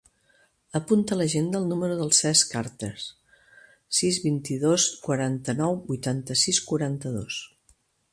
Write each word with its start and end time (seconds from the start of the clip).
Apunta 0.77 1.11
a 1.15 1.17
l'agenda 1.17 1.59
el 1.63 1.65
número 1.73 1.97
del 1.99 2.09
Cesc 2.19 2.55
Artes: 2.61 3.05
sis, 3.99 4.19
vint-i-dos, 4.23 4.87
quaranta-nou, 5.05 5.77
vuitanta-sis, 5.93 6.63
quaranta-dos. 6.73 7.39